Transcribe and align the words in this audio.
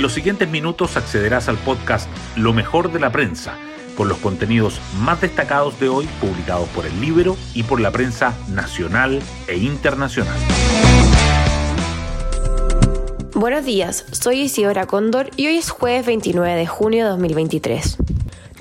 En 0.00 0.02
los 0.02 0.14
siguientes 0.14 0.48
minutos 0.48 0.96
accederás 0.96 1.50
al 1.50 1.58
podcast 1.58 2.08
Lo 2.34 2.54
mejor 2.54 2.90
de 2.90 2.98
la 2.98 3.12
prensa, 3.12 3.58
con 3.98 4.08
los 4.08 4.16
contenidos 4.16 4.80
más 4.98 5.20
destacados 5.20 5.78
de 5.78 5.90
hoy 5.90 6.08
publicados 6.22 6.70
por 6.70 6.86
el 6.86 7.02
libro 7.02 7.36
y 7.52 7.64
por 7.64 7.82
la 7.82 7.90
prensa 7.90 8.34
nacional 8.48 9.20
e 9.46 9.58
internacional. 9.58 10.38
Buenos 13.34 13.66
días, 13.66 14.06
soy 14.12 14.40
Isidora 14.40 14.86
Cóndor 14.86 15.28
y 15.36 15.48
hoy 15.48 15.58
es 15.58 15.68
jueves 15.68 16.06
29 16.06 16.54
de 16.54 16.66
junio 16.66 17.04
de 17.04 17.10
2023. 17.10 17.98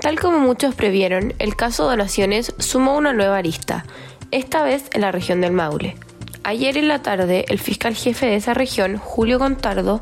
Tal 0.02 0.20
como 0.20 0.40
muchos 0.40 0.76
previeron, 0.76 1.36
el 1.40 1.56
caso 1.56 1.86
Donaciones 1.86 2.54
sumó 2.58 2.98
una 2.98 3.14
nueva 3.14 3.38
arista, 3.38 3.86
esta 4.32 4.62
vez 4.64 4.90
en 4.92 5.00
la 5.00 5.14
región 5.14 5.40
del 5.40 5.54
Maule. 5.54 5.96
Ayer 6.44 6.76
en 6.76 6.90
la 6.90 7.02
tarde, 7.02 7.46
el 7.48 7.60
fiscal 7.60 7.96
jefe 7.96 8.26
de 8.26 8.36
esa 8.36 8.54
región, 8.54 8.98
Julio 8.98 9.40
Contardo, 9.40 10.02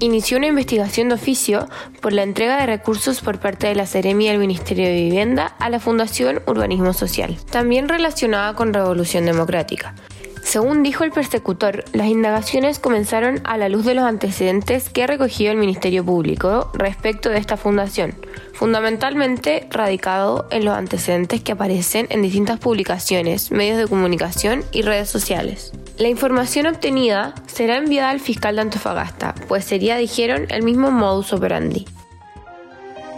inició 0.00 0.38
una 0.38 0.46
investigación 0.46 1.08
de 1.08 1.16
oficio 1.16 1.68
por 2.00 2.12
la 2.12 2.22
entrega 2.22 2.58
de 2.58 2.66
recursos 2.66 3.20
por 3.20 3.38
parte 3.40 3.66
de 3.66 3.74
la 3.74 3.86
Seremia 3.86 4.30
del 4.30 4.40
Ministerio 4.40 4.86
de 4.86 4.94
Vivienda 4.94 5.46
a 5.58 5.70
la 5.70 5.80
Fundación 5.80 6.42
Urbanismo 6.46 6.92
Social, 6.92 7.36
también 7.50 7.88
relacionada 7.88 8.54
con 8.54 8.72
Revolución 8.72 9.26
Democrática. 9.26 9.94
Según 10.42 10.82
dijo 10.82 11.04
el 11.04 11.12
persecutor, 11.12 11.84
las 11.92 12.06
indagaciones 12.06 12.78
comenzaron 12.78 13.42
a 13.44 13.58
la 13.58 13.68
luz 13.68 13.84
de 13.84 13.94
los 13.94 14.04
antecedentes 14.04 14.88
que 14.88 15.02
ha 15.02 15.06
recogido 15.06 15.52
el 15.52 15.58
Ministerio 15.58 16.02
Público 16.02 16.70
respecto 16.72 17.28
de 17.28 17.36
esta 17.36 17.58
fundación, 17.58 18.14
fundamentalmente 18.54 19.66
radicado 19.70 20.48
en 20.50 20.64
los 20.64 20.74
antecedentes 20.74 21.42
que 21.42 21.52
aparecen 21.52 22.06
en 22.08 22.22
distintas 22.22 22.58
publicaciones, 22.60 23.50
medios 23.50 23.76
de 23.76 23.88
comunicación 23.88 24.64
y 24.72 24.80
redes 24.80 25.10
sociales. 25.10 25.72
La 25.98 26.06
información 26.06 26.66
obtenida 26.66 27.34
será 27.48 27.76
enviada 27.76 28.10
al 28.10 28.20
fiscal 28.20 28.54
de 28.54 28.62
Antofagasta, 28.62 29.34
pues 29.48 29.64
sería, 29.64 29.96
dijeron, 29.96 30.46
el 30.48 30.62
mismo 30.62 30.92
modus 30.92 31.32
operandi. 31.32 31.86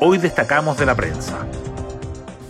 Hoy 0.00 0.16
destacamos 0.16 0.78
de 0.78 0.86
la 0.86 0.94
prensa. 0.94 1.46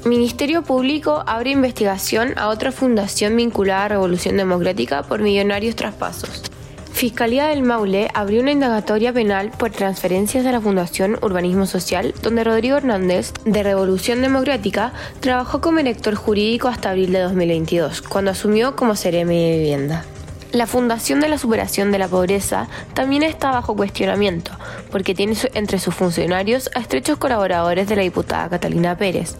Ministerio 0.05 0.63
Público 0.63 1.25
abre 1.27 1.51
investigación 1.51 2.35
a 2.39 2.47
otra 2.47 2.71
fundación 2.71 3.37
vinculada 3.37 3.87
a 3.87 3.89
Revolución 3.89 4.37
Democrática 4.37 5.03
por 5.03 5.21
millonarios 5.21 5.75
traspasos. 5.75 6.45
Fiscalía 6.93 7.47
del 7.47 7.65
Maule 7.65 8.09
abrió 8.15 8.41
una 8.41 8.53
indagatoria 8.53 9.13
penal 9.13 9.51
por 9.51 9.73
transferencias 9.73 10.47
a 10.47 10.53
la 10.53 10.61
Fundación 10.61 11.19
Urbanismo 11.23 11.67
Social, 11.67 12.15
donde 12.23 12.45
Rodrigo 12.45 12.77
Hernández, 12.77 13.33
de 13.45 13.65
Revolución 13.65 14.23
Democrática, 14.23 14.93
trabajó 15.19 15.61
como 15.61 15.79
director 15.79 16.15
jurídico 16.15 16.69
hasta 16.69 16.91
abril 16.91 17.13
de 17.13 17.21
2022, 17.21 18.03
cuando 18.03 18.31
asumió 18.31 18.77
como 18.77 18.95
Ceremi 18.95 19.51
de 19.51 19.59
Vivienda. 19.59 20.05
La 20.53 20.67
Fundación 20.67 21.21
de 21.21 21.29
la 21.29 21.39
Superación 21.39 21.93
de 21.93 21.99
la 21.99 22.09
Pobreza 22.09 22.67
también 22.93 23.23
está 23.23 23.53
bajo 23.53 23.77
cuestionamiento, 23.77 24.51
porque 24.91 25.15
tiene 25.15 25.37
entre 25.55 25.79
sus 25.79 25.95
funcionarios 25.95 26.71
a 26.75 26.81
estrechos 26.81 27.19
colaboradores 27.19 27.89
de 27.89 27.95
la 27.95 28.03
diputada 28.03 28.49
Catalina 28.49 28.99
Pérez, 28.99 29.37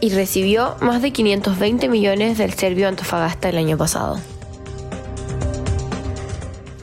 y 0.00 0.08
recibió 0.14 0.76
más 0.80 1.02
de 1.02 1.12
520 1.12 1.88
millones 1.90 2.38
del 2.38 2.54
Servio 2.54 2.88
Antofagasta 2.88 3.50
el 3.50 3.58
año 3.58 3.76
pasado. 3.76 4.18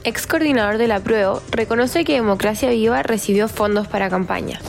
Ex 0.04 0.28
coordinador 0.28 0.78
de 0.78 0.86
la 0.86 1.00
prueba 1.00 1.40
reconoce 1.50 2.04
que 2.04 2.14
Democracia 2.14 2.70
Viva 2.70 3.02
recibió 3.02 3.48
fondos 3.48 3.88
para 3.88 4.08
campaña. 4.08 4.60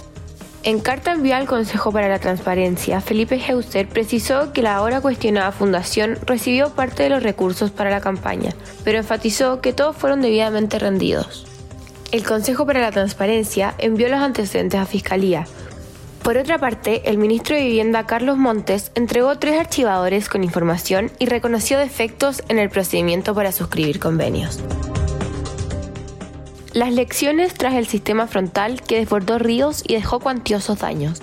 En 0.63 0.79
carta 0.79 1.11
enviada 1.11 1.41
al 1.41 1.47
Consejo 1.47 1.91
para 1.91 2.07
la 2.07 2.19
Transparencia, 2.19 3.01
Felipe 3.01 3.35
Heuser 3.35 3.85
precisó 3.89 4.53
que 4.53 4.61
la 4.61 4.75
ahora 4.75 5.01
cuestionada 5.01 5.51
fundación 5.51 6.17
recibió 6.25 6.69
parte 6.69 7.03
de 7.03 7.09
los 7.09 7.21
recursos 7.21 7.69
para 7.69 7.89
la 7.89 7.99
campaña, 7.99 8.53
pero 8.85 8.97
enfatizó 8.97 9.59
que 9.59 9.73
todos 9.73 9.97
fueron 9.97 10.21
debidamente 10.21 10.79
rendidos. 10.79 11.45
El 12.13 12.23
Consejo 12.23 12.65
para 12.65 12.79
la 12.79 12.91
Transparencia 12.91 13.75
envió 13.77 14.07
los 14.07 14.21
antecedentes 14.21 14.79
a 14.79 14.85
Fiscalía, 14.85 15.45
por 16.23 16.37
otra 16.37 16.57
parte, 16.57 17.01
el 17.09 17.17
ministro 17.17 17.57
de 17.57 17.63
Vivienda 17.63 18.05
Carlos 18.05 18.37
Montes 18.37 18.93
entregó 18.95 19.37
tres 19.39 19.59
archivadores 19.59 20.29
con 20.29 20.45
información 20.45 21.11
y 21.19 21.25
reconoció 21.25 21.77
defectos 21.77 22.43
en 22.47 22.59
el 22.59 22.69
procedimiento 22.69 23.35
para 23.35 23.51
suscribir 23.51 23.99
convenios. 23.99 24.61
Las 26.73 26.91
lecciones 26.91 27.53
tras 27.53 27.75
el 27.75 27.85
sistema 27.85 28.25
frontal 28.25 28.81
que 28.81 28.97
desbordó 28.97 29.37
ríos 29.37 29.83
y 29.87 29.93
dejó 29.93 30.19
cuantiosos 30.19 30.79
daños. 30.79 31.21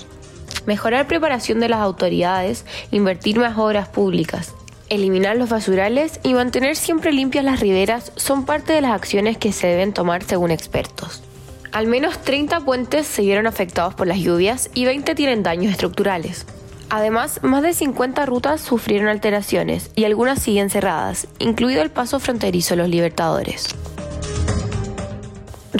Mejorar 0.64 1.08
preparación 1.08 1.58
de 1.58 1.68
las 1.68 1.80
autoridades, 1.80 2.64
invertir 2.92 3.40
más 3.40 3.58
obras 3.58 3.88
públicas, 3.88 4.54
eliminar 4.90 5.36
los 5.36 5.48
basurales 5.48 6.20
y 6.22 6.34
mantener 6.34 6.76
siempre 6.76 7.12
limpias 7.12 7.44
las 7.44 7.58
riberas 7.58 8.12
son 8.14 8.44
parte 8.44 8.72
de 8.72 8.80
las 8.80 8.92
acciones 8.92 9.38
que 9.38 9.52
se 9.52 9.66
deben 9.66 9.92
tomar 9.92 10.22
según 10.22 10.52
expertos. 10.52 11.20
Al 11.72 11.88
menos 11.88 12.22
30 12.22 12.60
puentes 12.60 13.08
se 13.08 13.22
vieron 13.22 13.48
afectados 13.48 13.94
por 13.94 14.06
las 14.06 14.18
lluvias 14.18 14.70
y 14.72 14.84
20 14.84 15.16
tienen 15.16 15.42
daños 15.42 15.72
estructurales. 15.72 16.46
Además, 16.90 17.40
más 17.42 17.62
de 17.64 17.74
50 17.74 18.24
rutas 18.24 18.60
sufrieron 18.60 19.08
alteraciones 19.08 19.90
y 19.96 20.04
algunas 20.04 20.40
siguen 20.40 20.70
cerradas, 20.70 21.26
incluido 21.40 21.82
el 21.82 21.90
paso 21.90 22.20
fronterizo 22.20 22.76
Los 22.76 22.88
Libertadores. 22.88 23.74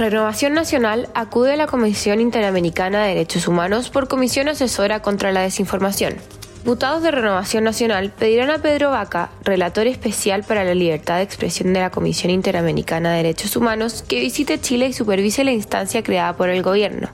Renovación 0.00 0.54
Nacional 0.54 1.10
acude 1.12 1.52
a 1.52 1.56
la 1.56 1.66
Comisión 1.66 2.22
Interamericana 2.22 3.02
de 3.02 3.10
Derechos 3.10 3.46
Humanos 3.46 3.90
por 3.90 4.08
Comisión 4.08 4.48
Asesora 4.48 5.02
contra 5.02 5.30
la 5.30 5.42
Desinformación. 5.42 6.14
Diputados 6.60 7.02
de 7.02 7.10
Renovación 7.10 7.64
Nacional 7.64 8.10
pedirán 8.10 8.48
a 8.48 8.62
Pedro 8.62 8.92
Vaca, 8.92 9.30
relator 9.44 9.86
especial 9.86 10.42
para 10.42 10.64
la 10.64 10.74
libertad 10.74 11.18
de 11.18 11.24
expresión 11.24 11.74
de 11.74 11.80
la 11.80 11.90
Comisión 11.90 12.30
Interamericana 12.30 13.10
de 13.10 13.18
Derechos 13.18 13.56
Humanos, 13.56 14.02
que 14.02 14.20
visite 14.20 14.58
Chile 14.58 14.88
y 14.88 14.94
supervise 14.94 15.44
la 15.44 15.52
instancia 15.52 16.02
creada 16.02 16.34
por 16.34 16.48
el 16.48 16.62
gobierno. 16.62 17.10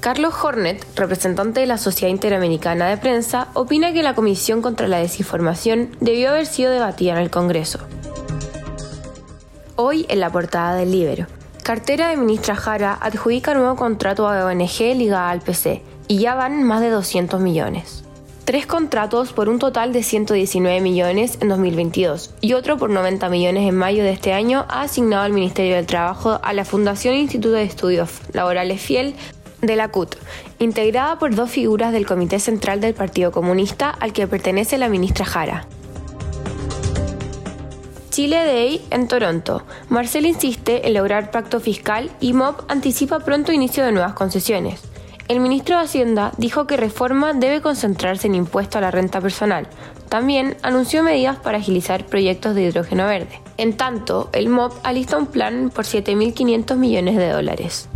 Carlos 0.00 0.34
Hornet, 0.42 0.86
representante 0.94 1.60
de 1.60 1.66
la 1.66 1.78
Sociedad 1.78 2.12
Interamericana 2.12 2.86
de 2.90 2.98
Prensa, 2.98 3.48
opina 3.54 3.94
que 3.94 4.02
la 4.02 4.14
Comisión 4.14 4.60
contra 4.60 4.88
la 4.88 4.98
Desinformación 4.98 5.96
debió 6.00 6.28
haber 6.28 6.44
sido 6.44 6.70
debatida 6.70 7.12
en 7.12 7.18
el 7.18 7.30
Congreso. 7.30 7.78
Hoy 9.76 10.04
en 10.10 10.20
la 10.20 10.30
portada 10.30 10.74
del 10.74 10.92
Libro. 10.92 11.35
Cartera 11.66 12.10
de 12.10 12.16
ministra 12.16 12.54
Jara 12.54 12.96
adjudica 13.00 13.52
nuevo 13.52 13.74
contrato 13.74 14.28
a 14.28 14.46
ONG 14.46 14.94
ligada 14.94 15.30
al 15.30 15.40
PC 15.40 15.82
y 16.06 16.18
ya 16.18 16.36
van 16.36 16.62
más 16.62 16.80
de 16.80 16.90
200 16.90 17.40
millones 17.40 18.04
tres 18.44 18.66
contratos 18.66 19.32
por 19.32 19.48
un 19.48 19.58
total 19.58 19.92
de 19.92 20.04
119 20.04 20.80
millones 20.80 21.38
en 21.40 21.48
2022 21.48 22.34
y 22.40 22.52
otro 22.52 22.76
por 22.76 22.90
90 22.90 23.28
millones 23.30 23.68
en 23.68 23.74
mayo 23.74 24.04
de 24.04 24.12
este 24.12 24.32
año 24.32 24.64
ha 24.68 24.82
asignado 24.82 25.24
al 25.24 25.32
Ministerio 25.32 25.74
del 25.74 25.86
Trabajo 25.86 26.38
a 26.40 26.52
la 26.52 26.64
Fundación 26.64 27.16
Instituto 27.16 27.56
de 27.56 27.64
Estudios 27.64 28.10
Laborales 28.32 28.80
Fiel 28.80 29.16
de 29.60 29.74
la 29.74 29.88
CUT, 29.88 30.14
integrada 30.60 31.18
por 31.18 31.34
dos 31.34 31.50
figuras 31.50 31.92
del 31.92 32.06
Comité 32.06 32.38
Central 32.38 32.80
del 32.80 32.94
Partido 32.94 33.32
Comunista 33.32 33.90
al 33.90 34.12
que 34.12 34.28
pertenece 34.28 34.78
la 34.78 34.88
ministra 34.88 35.24
Jara. 35.24 35.66
Chile 38.16 38.46
Day 38.46 38.80
en 38.88 39.08
Toronto. 39.08 39.62
Marcel 39.90 40.24
insiste 40.24 40.88
en 40.88 40.94
lograr 40.94 41.30
pacto 41.30 41.60
fiscal 41.60 42.10
y 42.18 42.32
MOB 42.32 42.64
anticipa 42.68 43.20
pronto 43.20 43.52
inicio 43.52 43.84
de 43.84 43.92
nuevas 43.92 44.14
concesiones. 44.14 44.80
El 45.28 45.38
ministro 45.38 45.76
de 45.76 45.84
Hacienda 45.84 46.32
dijo 46.38 46.66
que 46.66 46.78
reforma 46.78 47.34
debe 47.34 47.60
concentrarse 47.60 48.26
en 48.26 48.34
impuesto 48.34 48.78
a 48.78 48.80
la 48.80 48.90
renta 48.90 49.20
personal. 49.20 49.68
También 50.08 50.56
anunció 50.62 51.02
medidas 51.02 51.36
para 51.36 51.58
agilizar 51.58 52.06
proyectos 52.06 52.54
de 52.54 52.62
hidrógeno 52.62 53.04
verde. 53.06 53.38
En 53.58 53.76
tanto, 53.76 54.30
el 54.32 54.48
MOB 54.48 54.72
alista 54.82 55.18
un 55.18 55.26
plan 55.26 55.68
por 55.68 55.84
7.500 55.84 56.74
millones 56.76 57.18
de 57.18 57.28
dólares. 57.28 57.86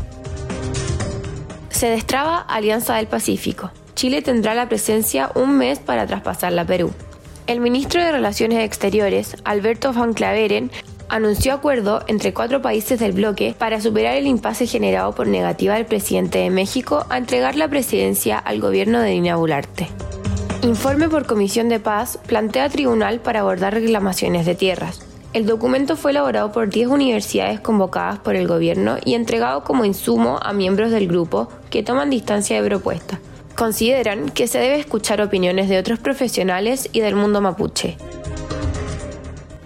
Se 1.70 1.88
destraba 1.88 2.40
Alianza 2.40 2.96
del 2.96 3.06
Pacífico. 3.06 3.70
Chile 3.94 4.20
tendrá 4.20 4.54
la 4.54 4.68
presencia 4.68 5.30
un 5.34 5.56
mes 5.56 5.78
para 5.78 6.06
traspasarla 6.06 6.60
a 6.60 6.66
Perú. 6.66 6.92
El 7.50 7.58
ministro 7.58 8.00
de 8.00 8.12
Relaciones 8.12 8.64
Exteriores, 8.64 9.36
Alberto 9.42 9.92
Van 9.92 10.14
Claveren, 10.14 10.70
anunció 11.08 11.52
acuerdo 11.52 12.00
entre 12.06 12.32
cuatro 12.32 12.62
países 12.62 13.00
del 13.00 13.10
bloque 13.10 13.56
para 13.58 13.80
superar 13.80 14.14
el 14.14 14.28
impasse 14.28 14.68
generado 14.68 15.16
por 15.16 15.26
negativa 15.26 15.74
del 15.74 15.84
presidente 15.84 16.38
de 16.38 16.50
México 16.50 17.06
a 17.10 17.18
entregar 17.18 17.56
la 17.56 17.66
presidencia 17.66 18.38
al 18.38 18.60
gobierno 18.60 19.00
de 19.00 19.10
Dina 19.10 19.34
Bularte. 19.34 19.88
Informe 20.62 21.08
por 21.08 21.26
Comisión 21.26 21.68
de 21.68 21.80
Paz 21.80 22.20
plantea 22.24 22.68
tribunal 22.68 23.18
para 23.18 23.40
abordar 23.40 23.74
reclamaciones 23.74 24.46
de 24.46 24.54
tierras. 24.54 25.04
El 25.32 25.46
documento 25.46 25.96
fue 25.96 26.12
elaborado 26.12 26.52
por 26.52 26.70
10 26.70 26.86
universidades 26.86 27.58
convocadas 27.58 28.20
por 28.20 28.36
el 28.36 28.46
gobierno 28.46 28.98
y 29.04 29.14
entregado 29.14 29.64
como 29.64 29.84
insumo 29.84 30.38
a 30.40 30.52
miembros 30.52 30.92
del 30.92 31.08
grupo 31.08 31.48
que 31.68 31.82
toman 31.82 32.10
distancia 32.10 32.62
de 32.62 32.68
propuesta. 32.68 33.18
Consideran 33.60 34.30
que 34.30 34.46
se 34.46 34.58
debe 34.58 34.80
escuchar 34.80 35.20
opiniones 35.20 35.68
de 35.68 35.78
otros 35.78 35.98
profesionales 35.98 36.88
y 36.94 37.00
del 37.00 37.14
mundo 37.14 37.42
mapuche. 37.42 37.98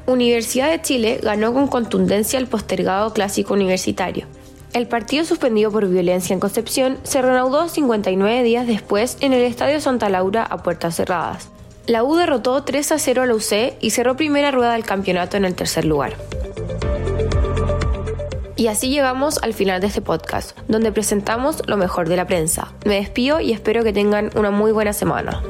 Universidad 0.06 0.69
de 0.73 0.82
Chile 0.82 1.20
ganó 1.23 1.55
con 1.55 1.69
contundencia 1.69 2.41
el 2.41 2.49
postergado 2.49 3.12
clásico 3.12 3.55
universitario. 3.55 4.26
El 4.73 4.88
partido 4.88 5.25
suspendido 5.25 5.70
por 5.70 5.87
violencia 5.87 6.35
en 6.35 6.41
Concepción 6.41 6.99
se 7.05 7.23
reanudó 7.23 7.69
59 7.69 8.43
días 8.43 8.67
después 8.67 9.17
en 9.20 9.32
el 9.32 9.43
Estadio 9.43 9.81
Santa 9.81 10.08
Laura 10.08 10.43
a 10.43 10.61
puertas 10.64 10.97
cerradas. 10.97 11.49
La 11.87 12.02
U 12.02 12.17
derrotó 12.17 12.64
3 12.64 12.90
a 12.90 12.99
0 12.99 13.23
a 13.23 13.26
la 13.26 13.35
UC 13.37 13.76
y 13.81 13.90
cerró 13.90 14.17
primera 14.17 14.50
rueda 14.50 14.73
del 14.73 14.85
campeonato 14.85 15.37
en 15.37 15.44
el 15.44 15.55
tercer 15.55 15.85
lugar. 15.85 16.17
Y 18.64 18.69
así 18.69 18.88
llegamos 18.88 19.38
al 19.43 19.52
final 19.52 19.82
de 19.82 19.88
este 19.88 20.00
podcast, 20.00 20.58
donde 20.69 20.90
presentamos 20.90 21.62
lo 21.66 21.76
mejor 21.76 22.08
de 22.08 22.16
la 22.16 22.26
prensa. 22.26 22.72
Me 22.87 22.94
despido 22.94 23.38
y 23.38 23.52
espero 23.52 23.84
que 23.84 23.93
tengan 23.93 24.31
una 24.37 24.50
muy 24.50 24.72
buena 24.72 24.94
semana. 24.94 25.43